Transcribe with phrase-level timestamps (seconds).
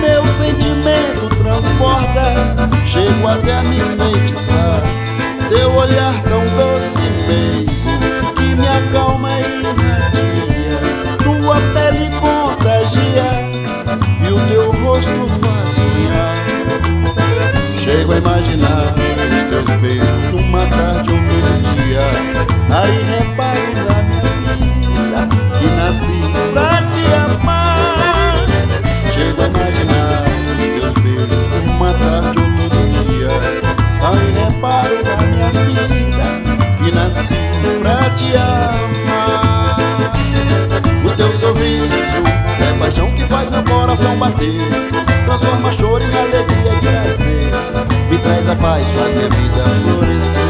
[0.00, 2.34] Meu sentimento transborda,
[2.84, 4.82] chego até me enfeitiçar.
[5.48, 10.78] Teu olhar tão doce e meigo, que me acalma e me adia.
[11.18, 13.30] Tua pele contagia,
[14.26, 16.36] e o teu rosto faz sonhar.
[17.78, 18.94] Chego a imaginar
[19.34, 22.06] os teus beijos numa tarde ou num dia.
[22.70, 25.20] Aí reparo da minha vida
[25.58, 26.20] que nasci
[26.54, 26.71] pra
[35.60, 36.22] vida
[36.82, 37.36] que nasci
[37.80, 39.76] pra te amar.
[41.04, 41.94] O teu sorriso
[42.60, 44.60] é paixão que faz meu coração bater.
[45.24, 47.50] Transforma choro em alegria e prazer.
[48.10, 50.42] Me traz a paz, faz minha vida florescer.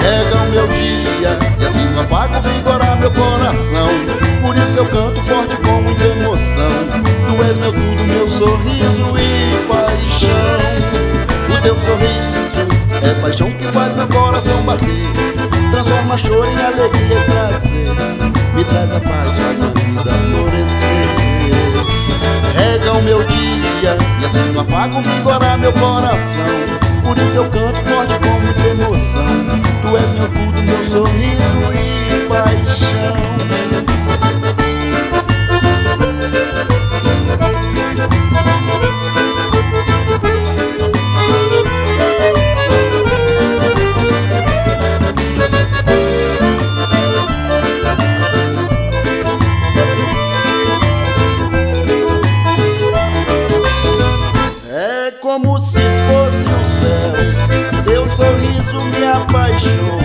[0.00, 3.88] Rega o meu dia e assim não apaga vigorar meu coração.
[4.42, 6.70] Por isso eu canto forte com muita emoção.
[7.28, 8.87] Tu és meu tudo, meu sorriso
[13.38, 15.06] paixão que faz meu coração bater.
[15.70, 17.88] Transforma choro em alegria e prazer.
[18.54, 21.06] Me traz a paz, faz minha vida florescer.
[22.56, 26.44] Rega o meu dia e assim não apago vigorar meu coração.
[27.04, 29.26] Por isso eu canto forte com muita emoção.
[29.82, 31.72] Tu és meu tudo, meu sorriso
[32.10, 33.27] e paixão.
[55.40, 57.84] Como se fosse o céu.
[57.84, 59.97] Teu sorriso me apaixona.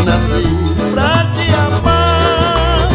[0.00, 0.42] Que nasci
[0.94, 2.88] pra te amar.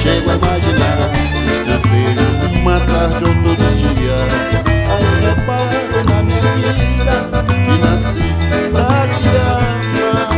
[0.00, 1.10] Chego a imaginar
[1.46, 4.18] os teus beijos numa tarde ou todo dia.
[4.92, 8.28] Aí reparo na minha vida que nasci
[8.72, 10.28] pra te amar.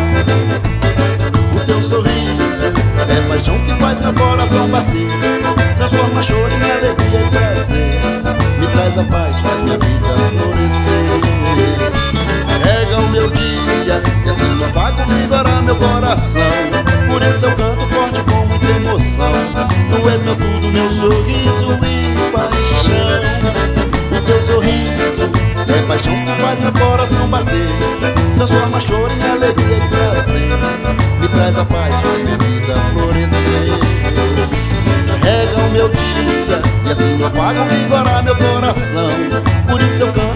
[1.54, 2.66] O teu sorriso
[3.08, 5.08] é paixão que faz meu coração bater.
[5.76, 8.00] Transforma choro em alegria e prazer.
[8.58, 10.08] Me traz a paz, faz minha vida
[10.38, 11.08] florescer.
[12.64, 16.42] Rega o meu dia e assim não apago vigorar meu coração.
[17.10, 19.32] Por isso eu canto forte com muita emoção.
[19.90, 23.20] Tu és meu tudo, meu sorriso e paixão.
[24.16, 25.30] O teu sorriso
[25.68, 27.68] é paixão que faz meu coração bater.
[28.34, 30.48] Transforma choro em alegria e prazer.
[31.20, 33.78] Me traz a paz, faz minha vida florescer.
[35.22, 39.10] Rega o meu dia e assim não apaga vigorar meu coração.
[39.68, 40.27] Por isso eu canto